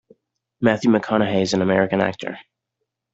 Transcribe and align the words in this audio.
Matthew 0.61 0.89
McConaughey 0.89 1.43
is 1.43 1.53
an 1.53 1.61
American 1.61 2.01
actor. 2.01 2.39